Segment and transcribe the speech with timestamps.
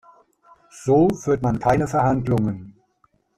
[0.71, 2.73] So führt man keine Verhandlungen.